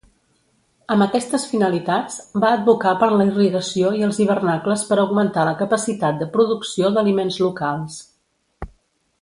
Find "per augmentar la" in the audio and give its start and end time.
4.93-5.55